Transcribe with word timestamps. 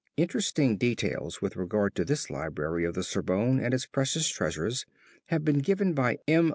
Interesting 0.17 0.77
details 0.77 1.43
with 1.43 1.55
regard 1.55 1.93
to 1.93 2.03
this 2.03 2.31
library 2.31 2.85
of 2.85 2.95
the 2.95 3.03
Sorbonne 3.03 3.59
and 3.59 3.71
its 3.71 3.85
precious 3.85 4.27
treasures 4.27 4.87
have 5.27 5.45
been 5.45 5.59
given 5.59 5.93
by 5.93 6.17
M. 6.27 6.49